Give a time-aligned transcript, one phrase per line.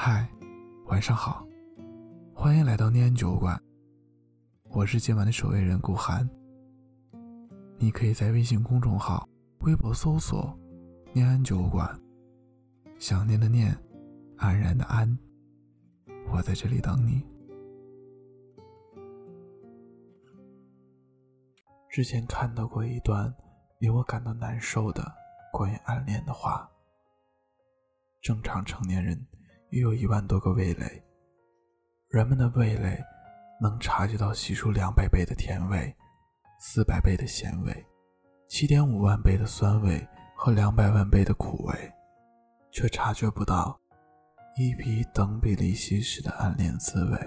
[0.00, 0.24] 嗨，
[0.86, 1.44] 晚上好，
[2.32, 3.60] 欢迎来到念安酒馆。
[4.70, 6.26] 我是今晚的守卫人顾寒。
[7.78, 9.28] 你可以在微信公众号、
[9.62, 10.56] 微博搜索
[11.12, 12.00] “念安酒馆”，
[12.96, 13.76] 想念的念，
[14.36, 15.18] 安然的安，
[16.30, 17.26] 我在这里等你。
[21.90, 23.34] 之前看到过一段
[23.80, 25.12] 令我感到难受的
[25.52, 26.70] 关于暗恋的话。
[28.22, 29.26] 正常成年人
[29.70, 31.02] 约有一万多个味蕾，
[32.08, 32.98] 人们的味蕾
[33.60, 35.94] 能察觉到系数两百倍的甜味、
[36.58, 37.86] 四百倍的咸味、
[38.48, 41.92] 七点五万倍的酸味和两百万倍的苦味，
[42.70, 43.78] 却察觉不到
[44.56, 47.18] 一比等比例稀释的暗恋滋味。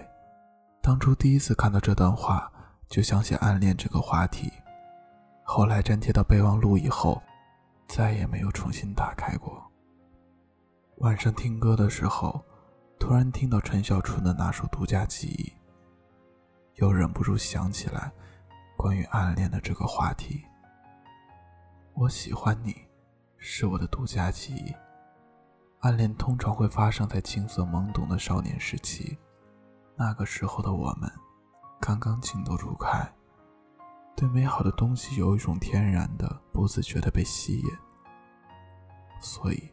[0.82, 2.52] 当初第一次看到这段话，
[2.88, 4.52] 就想起暗恋这个话题，
[5.44, 7.22] 后来粘贴到备忘录以后，
[7.88, 9.71] 再也没有重新打开过。
[11.02, 12.46] 晚上听歌的时候，
[13.00, 15.44] 突然听到陈小春的那首《独家记忆》，
[16.76, 18.12] 又忍不住想起来
[18.78, 20.46] 关于暗恋的这个话题。
[21.96, 22.76] 我喜欢你，
[23.38, 24.72] 是我的独家记忆。
[25.80, 29.18] 暗恋通常会发生在青涩懵懂的少年时期，
[29.96, 31.12] 那个时候的我们
[31.80, 33.12] 刚刚情窦初开，
[34.16, 37.72] 对美好的东西有一种天然的、不自觉的被吸引，
[39.20, 39.71] 所以。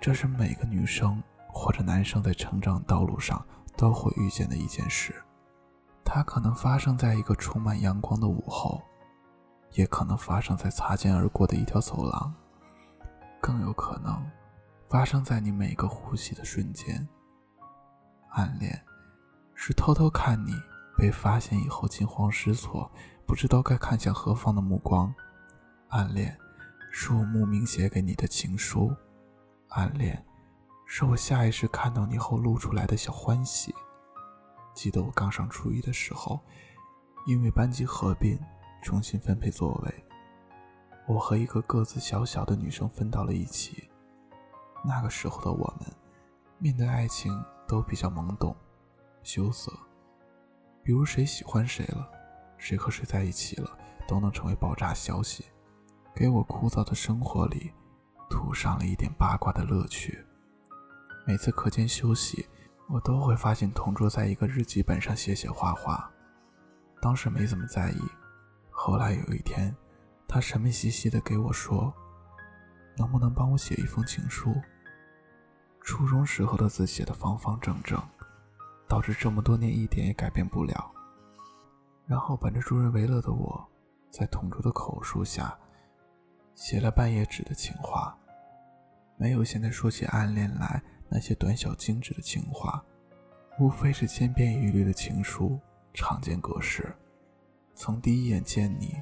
[0.00, 3.44] 这是每个女生或者男生在成长道路上
[3.76, 5.14] 都会遇见的一件事，
[6.04, 8.80] 它可能发生在一个充满阳光的午后，
[9.72, 12.32] 也可能发生在擦肩而过的一条走廊，
[13.40, 14.24] 更有可能
[14.88, 17.06] 发生在你每个呼吸的瞬间。
[18.30, 18.80] 暗恋
[19.54, 20.52] 是偷偷看你
[20.96, 22.90] 被发现以后惊慌失措，
[23.26, 25.12] 不知道该看向何方的目光。
[25.88, 26.38] 暗恋
[26.92, 28.94] 是我慕名写给你的情书。
[29.68, 30.24] 暗恋，
[30.86, 33.74] 是我下意识看到你后露出来的小欢喜。
[34.74, 36.40] 记得我刚上初一的时候，
[37.26, 38.38] 因为班级合并，
[38.82, 40.04] 重新分配座位，
[41.08, 43.90] 我和一个个子小小的女生分到了一起。
[44.84, 45.92] 那个时候的我们，
[46.58, 47.32] 面对爱情
[47.66, 48.54] 都比较懵懂、
[49.22, 49.72] 羞涩。
[50.82, 52.08] 比如谁喜欢谁了，
[52.56, 53.76] 谁和谁在一起了，
[54.06, 55.44] 都能成为爆炸消息，
[56.14, 57.72] 给我枯燥的生活里。
[58.28, 60.24] 涂上了一点八卦的乐趣。
[61.26, 62.46] 每次课间休息，
[62.88, 66.10] 我都会发现同桌在一个日记本上写写画画。
[67.00, 68.00] 当时没怎么在意，
[68.70, 69.74] 后来有一天，
[70.28, 71.92] 他神秘兮兮地给我说
[72.96, 74.54] ：“能不能帮我写一封情书？”
[75.82, 78.00] 初中时候的字写得方方正正，
[78.88, 80.92] 导致这么多年一点也改变不了。
[82.06, 83.68] 然后本着助人为乐的我，
[84.10, 85.56] 在同桌的口述下。
[86.56, 88.16] 写了半页纸的情话，
[89.16, 92.82] 没有现在说起暗恋来那些短小精致的情话，
[93.60, 95.60] 无非是千篇一律的情书，
[95.92, 96.96] 常见格式。
[97.74, 98.96] 从第一眼见你，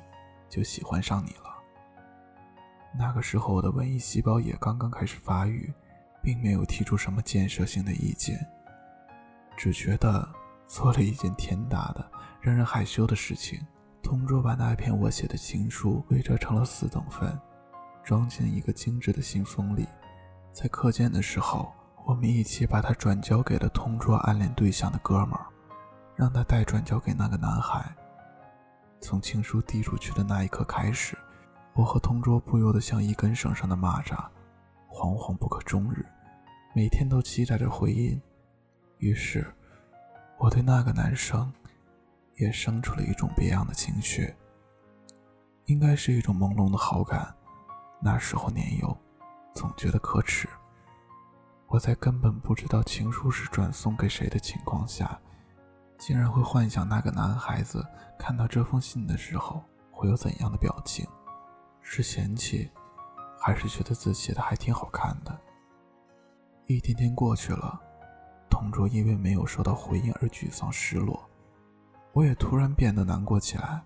[0.50, 1.54] 就喜欢上你了。
[2.98, 5.72] 那个时候我的文艺细胞也刚刚开始发育，
[6.20, 8.36] 并没有提出什么建设性的意见，
[9.56, 10.28] 只觉得
[10.66, 12.10] 做了一件天大的、
[12.40, 13.64] 让人害羞的事情。
[14.04, 17.36] 同桌把那篇我写的情书规折成了四等份，
[18.04, 19.88] 装进一个精致的信封里。
[20.52, 21.72] 在课间的时候，
[22.04, 25.46] 我们一起把它转交给了同桌暗恋对象的哥们儿，
[26.14, 27.82] 让他代转交给那个男孩。
[29.00, 31.16] 从情书递出去的那一刻开始，
[31.72, 34.14] 我和同桌不由得像一根绳上的蚂蚱，
[34.90, 36.04] 惶惶不可终日，
[36.74, 38.20] 每天都期待着回音。
[38.98, 39.50] 于是，
[40.38, 41.50] 我对那个男生。
[42.36, 44.34] 也生出了一种别样的情绪，
[45.66, 47.34] 应该是一种朦胧的好感。
[48.00, 48.96] 那时候年幼，
[49.54, 50.48] 总觉得可耻。
[51.66, 55.18] 我在根本不知道情书是转送给谁的情况下，
[55.98, 57.84] 竟然会幻想那个男孩子
[58.18, 61.06] 看到这封信的时候会有怎样的表情，
[61.80, 62.70] 是嫌弃，
[63.40, 65.40] 还是觉得字写的还挺好看的？
[66.66, 67.80] 一天天过去了，
[68.50, 71.28] 同桌因为没有收到回应而沮丧失落。
[72.14, 73.82] 我也突然变得难过起来。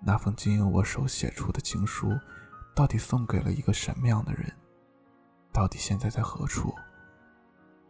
[0.00, 2.16] 那封经由我手写出的情书，
[2.74, 4.50] 到底送给了一个什么样的人？
[5.52, 6.72] 到底现在在何处？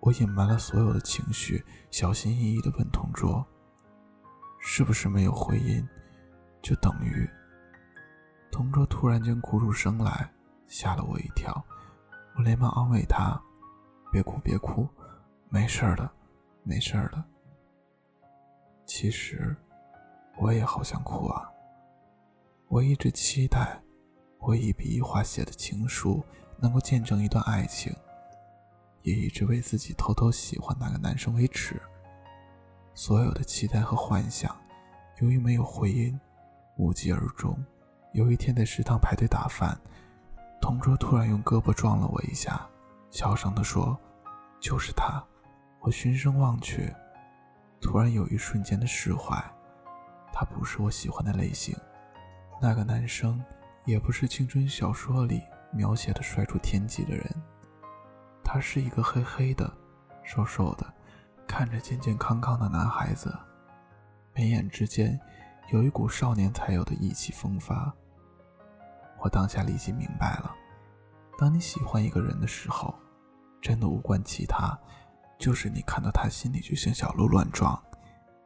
[0.00, 3.44] 我隐瞒了所有的情绪，小心翼翼地问同桌
[4.59, 5.87] ：“是不是没有回音，
[6.62, 7.29] 就等于……”
[8.50, 10.33] 同桌突然间哭出声来，
[10.67, 11.62] 吓了我一跳。
[12.37, 13.38] 我连忙安慰他
[14.11, 14.88] ：“别哭，别哭，
[15.50, 16.11] 没事的，
[16.62, 17.23] 没事的。”
[18.87, 19.55] 其实，
[20.38, 21.50] 我也好想哭啊。
[22.69, 23.81] 我一直期待，
[24.38, 26.25] 我一笔一画写的情书
[26.59, 27.93] 能够见证一段爱情，
[29.03, 31.81] 也一直为自己偷偷喜欢那个男生为耻。
[32.94, 34.56] 所有的期待和幻想，
[35.21, 36.19] 由于没有回音，
[36.77, 37.59] 无疾而终。
[38.12, 39.79] 有一天在食堂排队打饭，
[40.61, 42.67] 同桌突然用胳膊撞了我一下，
[43.11, 43.99] 小声地说
[44.61, 45.23] ：“就是他。”
[45.81, 46.93] 我循声望去，
[47.81, 49.37] 突然有一瞬间的释怀。
[50.32, 51.75] 他不是我喜欢的类型，
[52.61, 53.43] 那个男生
[53.84, 55.43] 也不是青春小说里
[55.73, 57.25] 描写的帅出天际的人。
[58.44, 59.73] 他是一个黑黑的、
[60.23, 60.87] 瘦瘦的、
[61.46, 63.34] 看着健健康康的男孩子，
[64.34, 65.19] 眉眼之间
[65.73, 67.93] 有一股少年才有的意气风发。
[69.20, 70.55] 我当下立即明白了，
[71.38, 72.94] 当你喜欢一个人的时候，
[73.62, 74.78] 真的无关其他。
[75.38, 77.81] 就是你看到他，心里就像小鹿乱撞，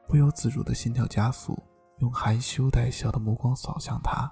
[0.09, 1.57] 不由自主的心跳加速，
[1.99, 4.31] 用含羞带笑的目光扫向他。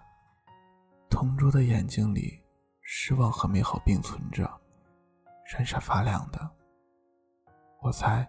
[1.08, 2.40] 同桌的眼睛里，
[2.82, 4.50] 失望和美好并存着，
[5.46, 6.50] 闪闪发亮的。
[7.80, 8.28] 我猜，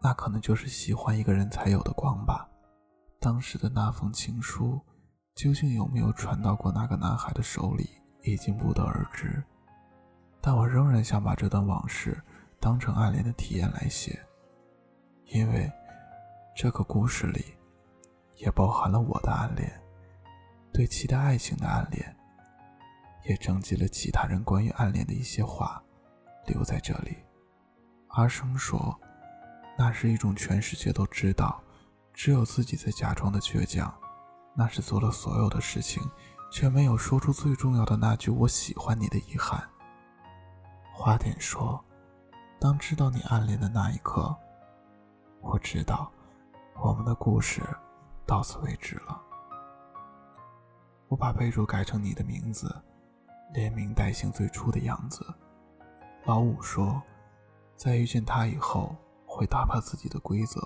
[0.00, 2.48] 那可能就是喜欢一个人才有的光吧。
[3.18, 4.80] 当时的那封情书，
[5.34, 7.90] 究竟有没有传到过那个男孩的手里，
[8.22, 9.42] 已经不得而知。
[10.40, 12.22] 但我仍然想把这段往事。
[12.60, 14.20] 当成暗恋的体验来写，
[15.24, 15.72] 因为
[16.54, 17.56] 这个故事里
[18.36, 19.72] 也包含了我的暗恋，
[20.70, 22.14] 对期待爱情的暗恋，
[23.24, 25.82] 也征集了其他人关于暗恋的一些话，
[26.46, 27.16] 留在这里。
[28.08, 29.00] 阿生说，
[29.78, 31.62] 那是一种全世界都知道，
[32.12, 33.90] 只有自己在假装的倔强，
[34.54, 36.02] 那是做了所有的事情，
[36.52, 39.66] 却没有说出最重要的那句“我喜欢你”的遗憾。
[40.92, 41.82] 花点说。
[42.60, 44.36] 当知道你暗恋的那一刻，
[45.40, 46.12] 我知道
[46.74, 47.62] 我们的故事
[48.26, 49.18] 到此为止了。
[51.08, 52.70] 我把备注改成你的名字，
[53.54, 55.24] 连名带姓最初的样子。
[56.26, 57.00] 老五说，
[57.76, 60.60] 在遇见他以后会打破自己的规则。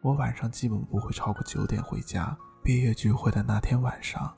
[0.00, 2.34] 我晚上基本不会超过九点回家。
[2.62, 4.34] 毕业聚会的那天晚上，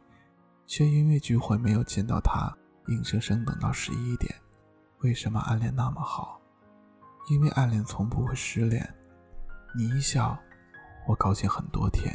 [0.67, 2.53] 却因为聚会没有见到他，
[2.89, 4.35] 硬生生等到十一点。
[5.07, 6.41] 为什么暗恋那么好？
[7.31, 8.85] 因为暗恋从不会失恋。
[9.73, 10.37] 你一笑，
[11.07, 12.13] 我高兴很多天；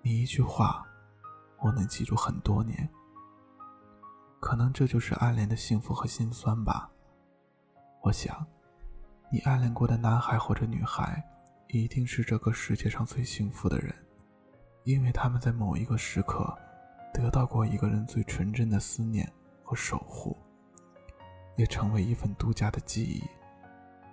[0.00, 0.86] 你一句话，
[1.58, 2.88] 我能记住很多年。
[4.38, 6.88] 可能这就是暗恋的幸福和心酸吧。
[8.00, 8.46] 我想，
[9.32, 11.20] 你暗恋过的男孩或者女孩，
[11.66, 13.92] 一定是这个世界上最幸福的人，
[14.84, 16.56] 因为他们在某一个时刻，
[17.12, 19.28] 得到过一个人最纯真的思念
[19.64, 20.38] 和守护。
[21.56, 23.22] 也成为一份独家的记忆，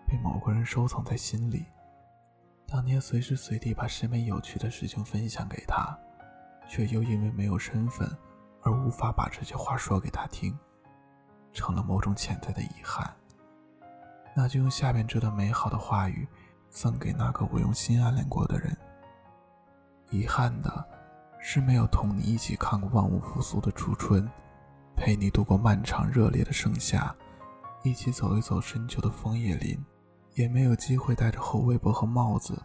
[0.05, 1.65] 被某个人收藏在心里。
[2.67, 5.97] 当年随时随地把身边有趣的事情分享给他，
[6.67, 8.07] 却又因为没有身份
[8.61, 10.55] 而无法把这些话说给他听，
[11.51, 13.11] 成了某种潜在的遗憾。
[14.35, 16.27] 那就用下面这段美好的话语，
[16.69, 18.77] 送给那个我用心暗恋过的人。
[20.11, 20.87] 遗憾的
[21.39, 24.29] 是，没有同你一起看过万物复苏的初春，
[24.95, 27.15] 陪你度过漫长热烈的盛夏。
[27.83, 29.83] 一起走一走深秋的枫叶林，
[30.33, 32.61] 也没有机会戴着厚围脖和帽子，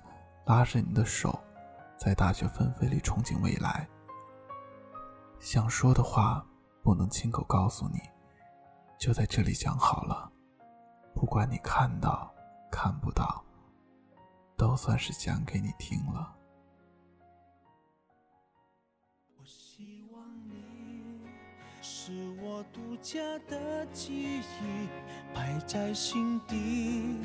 [0.47, 1.39] 拉着你的手，
[1.97, 3.89] 在大雪纷飞里憧憬未来。
[5.39, 6.45] 想说的话
[6.83, 8.01] 不能亲口告诉你，
[8.99, 10.31] 就在这里讲好了。
[11.15, 12.35] 不管你看到
[12.71, 13.45] 看不到，
[14.57, 16.35] 都算是讲给你听了。
[21.87, 22.13] 是
[22.43, 24.89] 我独家的记忆，
[25.35, 27.19] 摆在心底。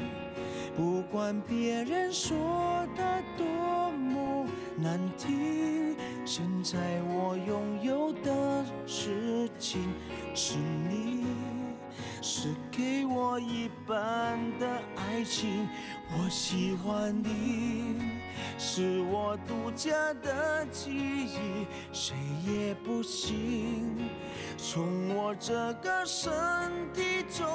[0.75, 9.81] 不管别人说的多么难听，现在我拥有的事情
[10.35, 11.25] 是你，
[12.21, 15.69] 是给我一半的爱情。
[16.11, 18.18] 我喜欢你，
[18.58, 22.15] 是我独家的记忆，谁
[22.46, 24.10] 也不行。
[24.58, 26.31] 从我这个身
[26.93, 27.46] 体中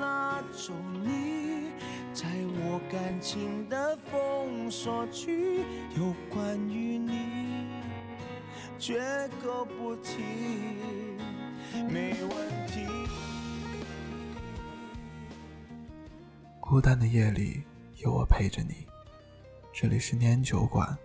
[0.00, 1.70] 拉走你，
[2.12, 2.26] 在
[2.58, 5.64] 我感情的封锁区，
[5.96, 7.68] 有关于你，
[8.78, 9.00] 绝
[9.42, 10.22] 口不提，
[11.88, 12.86] 没问题。
[16.58, 17.62] 孤单的夜里，
[17.96, 18.91] 有我陪着你。
[19.74, 20.96] 这里是年酒馆，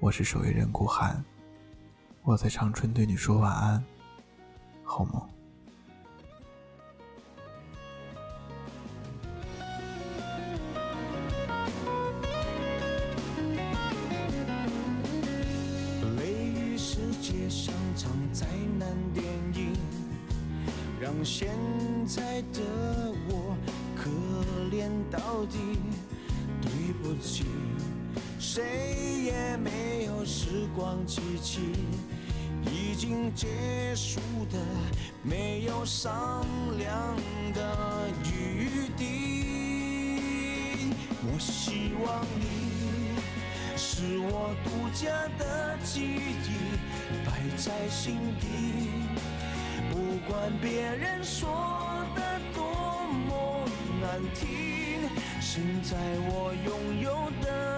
[0.00, 1.22] 我是守夜人顾寒，
[2.22, 3.84] 我在长春对你说晚安。
[4.82, 5.22] 好梦。
[16.16, 18.46] 雷雨世界上场灾
[18.78, 19.22] 难电
[19.52, 19.76] 影，
[20.98, 21.50] 让现
[22.06, 22.60] 在的
[23.28, 23.54] 我。
[23.94, 24.08] 可
[24.74, 25.58] 怜到底。
[26.60, 27.44] 对不起，
[28.50, 28.64] 谁
[29.26, 31.60] 也没有时光机器，
[32.64, 33.46] 已经结
[33.94, 34.58] 束的
[35.22, 36.46] 没有商
[36.78, 37.14] 量
[37.52, 40.94] 的余地。
[41.20, 43.20] 我希望你
[43.76, 46.80] 是我独家的记忆，
[47.26, 48.46] 摆在心底，
[49.90, 52.64] 不管别人说的多
[53.28, 53.68] 么
[54.00, 54.46] 难听。
[55.38, 55.98] 现在
[56.30, 57.77] 我拥有的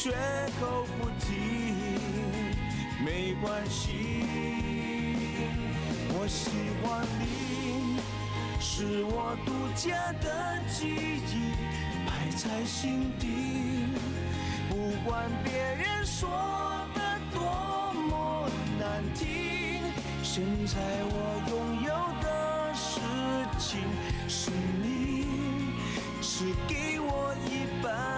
[0.00, 0.12] 绝
[0.60, 1.34] 口不提，
[3.04, 4.24] 没关系。
[6.10, 6.50] 我喜
[6.80, 7.98] 欢你，
[8.60, 11.52] 是我独家的记忆，
[12.06, 13.26] 摆在心底。
[14.70, 16.30] 不管别人说
[16.94, 19.82] 的多么难听，
[20.22, 20.78] 现在
[21.10, 21.90] 我拥有
[22.22, 23.00] 的事
[23.58, 23.80] 情
[24.28, 25.26] 是你，
[26.22, 28.17] 是给我一半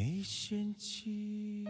[0.00, 1.62] 没嫌弃。